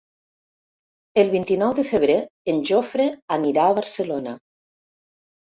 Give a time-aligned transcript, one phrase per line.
[1.23, 2.15] El vint-i-nou de febrer
[2.55, 3.07] en Jofre
[3.37, 4.35] anirà a Barcelona.